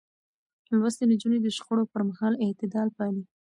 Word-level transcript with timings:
لوستې 0.77 1.03
نجونې 1.11 1.39
د 1.41 1.47
شخړو 1.57 1.83
پر 1.91 2.01
مهال 2.09 2.33
اعتدال 2.45 2.87
پالي. 2.97 3.23